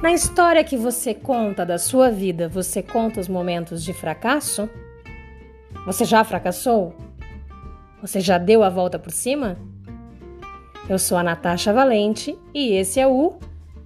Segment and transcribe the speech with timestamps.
[0.00, 4.70] Na história que você conta da sua vida, você conta os momentos de fracasso?
[5.84, 6.94] Você já fracassou?
[8.00, 9.58] Você já deu a volta por cima?
[10.88, 13.38] Eu sou a Natasha Valente e esse é o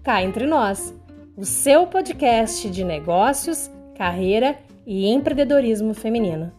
[0.02, 0.94] Cá Entre Nós,
[1.34, 6.52] o seu podcast de negócios, carreira e empreendedorismo feminino.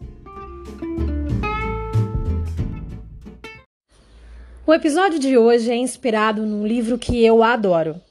[4.65, 8.01] O episódio de hoje é inspirado num livro que eu adoro.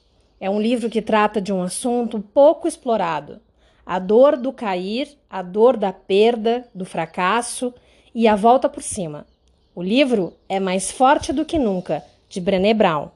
[0.43, 3.39] É um livro que trata de um assunto pouco explorado:
[3.85, 7.73] a dor do cair, a dor da perda, do fracasso
[8.13, 9.25] e a volta por cima.
[9.73, 13.07] O livro é Mais Forte do que Nunca, de Brené Brown.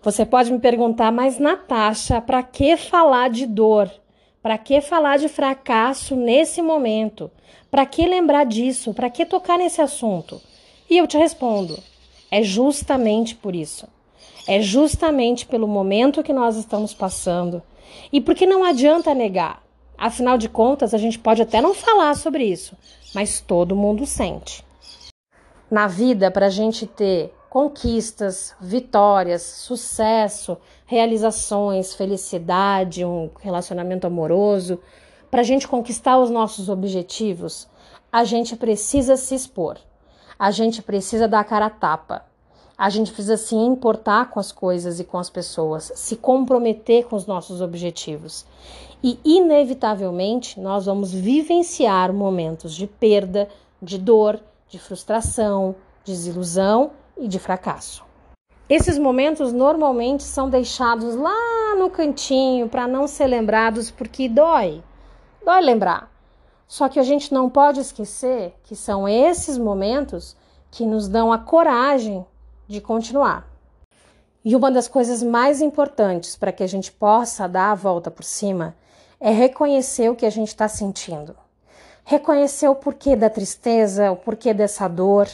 [0.00, 3.90] Você pode me perguntar, mas Natasha, para que falar de dor?
[4.40, 7.32] Para que falar de fracasso nesse momento?
[7.68, 8.94] Para que lembrar disso?
[8.94, 10.40] Para que tocar nesse assunto?
[10.88, 11.76] E eu te respondo:
[12.30, 13.88] é justamente por isso
[14.48, 17.62] é justamente pelo momento que nós estamos passando
[18.10, 19.62] e porque não adianta negar.
[19.96, 22.74] Afinal de contas, a gente pode até não falar sobre isso,
[23.14, 24.64] mas todo mundo sente.
[25.70, 30.56] Na vida, para a gente ter conquistas, vitórias, sucesso,
[30.86, 34.80] realizações, felicidade, um relacionamento amoroso,
[35.30, 37.68] para a gente conquistar os nossos objetivos,
[38.10, 39.76] a gente precisa se expor.
[40.38, 42.24] A gente precisa dar a cara a tapa.
[42.78, 47.16] A gente precisa se importar com as coisas e com as pessoas, se comprometer com
[47.16, 48.46] os nossos objetivos.
[49.02, 53.48] E, inevitavelmente, nós vamos vivenciar momentos de perda,
[53.82, 58.04] de dor, de frustração, desilusão e de fracasso.
[58.68, 64.84] Esses momentos normalmente são deixados lá no cantinho para não ser lembrados porque dói.
[65.44, 66.12] Dói lembrar.
[66.68, 70.36] Só que a gente não pode esquecer que são esses momentos
[70.70, 72.24] que nos dão a coragem
[72.68, 73.48] de continuar.
[74.44, 78.22] E uma das coisas mais importantes para que a gente possa dar a volta por
[78.22, 78.76] cima
[79.18, 81.34] é reconhecer o que a gente está sentindo.
[82.04, 85.28] Reconhecer o porquê da tristeza, o porquê dessa dor.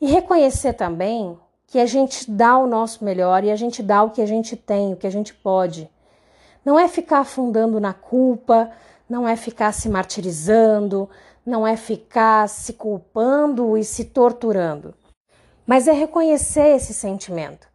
[0.00, 4.10] E reconhecer também que a gente dá o nosso melhor e a gente dá o
[4.10, 5.88] que a gente tem, o que a gente pode.
[6.64, 8.70] Não é ficar afundando na culpa,
[9.08, 11.08] não é ficar se martirizando,
[11.44, 14.94] não é ficar se culpando e se torturando.
[15.66, 17.66] Mas é reconhecer esse sentimento,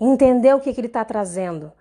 [0.00, 1.72] entender o que, que ele está trazendo,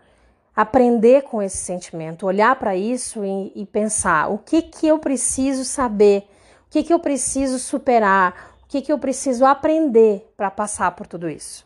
[0.55, 5.63] aprender com esse sentimento, olhar para isso e, e, pensar o que, que eu preciso
[5.63, 6.27] saber,
[6.67, 11.07] o que, que eu preciso superar, o que, que eu preciso aprender para passar por
[11.07, 11.65] tudo isso.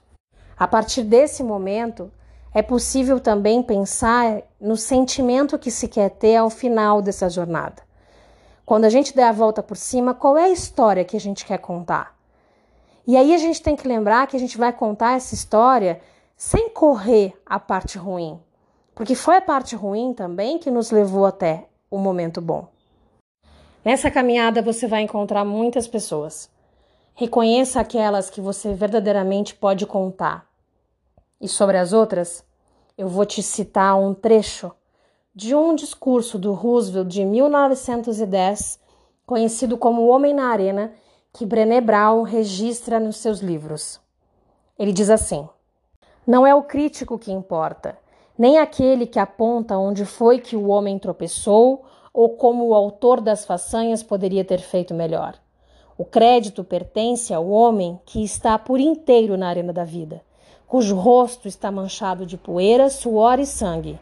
[0.58, 2.12] A partir desse momento,
[2.54, 7.84] é possível também pensar no sentimento que se quer ter ao final dessa jornada.
[8.66, 11.46] Quando a gente der a volta por cima, qual é a história que a gente
[11.46, 12.15] quer contar?
[13.08, 16.02] E aí a gente tem que lembrar que a gente vai contar essa história
[16.36, 18.40] sem correr a parte ruim,
[18.96, 22.68] porque foi a parte ruim também que nos levou até o momento bom.
[23.84, 26.50] Nessa caminhada você vai encontrar muitas pessoas.
[27.14, 30.50] Reconheça aquelas que você verdadeiramente pode contar.
[31.40, 32.44] E sobre as outras,
[32.98, 34.72] eu vou te citar um trecho
[35.34, 38.80] de um discurso do Roosevelt de 1910,
[39.26, 40.94] conhecido como O Homem na Arena,
[41.36, 44.00] que Brené Brown registra nos seus livros.
[44.80, 45.46] Ele diz assim:
[46.26, 47.98] Não é o crítico que importa,
[48.38, 53.44] nem aquele que aponta onde foi que o homem tropeçou ou como o autor das
[53.46, 55.36] façanhas poderia ter feito melhor.
[55.98, 60.22] O crédito pertence ao homem que está por inteiro na arena da vida,
[60.66, 64.00] cujo rosto está manchado de poeira, suor e sangue,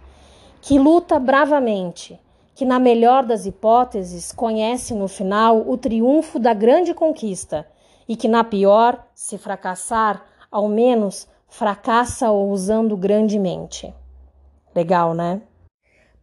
[0.62, 2.20] que luta bravamente,
[2.56, 7.68] que, na melhor das hipóteses, conhece no final o triunfo da grande conquista
[8.08, 13.94] e que, na pior, se fracassar, ao menos fracassa ousando grandemente.
[14.76, 15.42] Legal, né?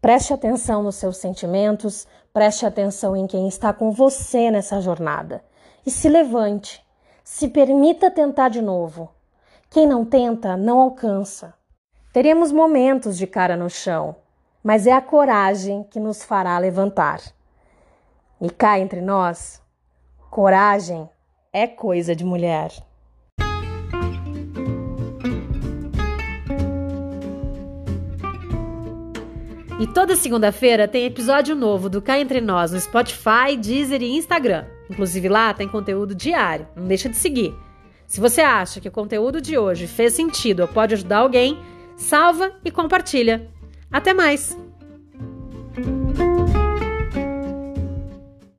[0.01, 5.45] Preste atenção nos seus sentimentos, preste atenção em quem está com você nessa jornada
[5.85, 6.85] e se levante.
[7.23, 9.11] Se permita tentar de novo.
[9.69, 11.55] Quem não tenta, não alcança.
[12.13, 14.17] Teremos momentos de cara no chão,
[14.63, 17.21] mas é a coragem que nos fará levantar.
[18.41, 19.61] E cá entre nós,
[20.31, 21.09] coragem
[21.53, 22.71] é coisa de mulher.
[29.81, 34.67] E toda segunda-feira tem episódio novo do Cá Entre Nós no Spotify, Deezer e Instagram.
[34.91, 37.55] Inclusive lá tem conteúdo diário, não deixa de seguir.
[38.07, 41.59] Se você acha que o conteúdo de hoje fez sentido ou pode ajudar alguém,
[41.97, 43.49] salva e compartilha.
[43.93, 44.57] Até mais!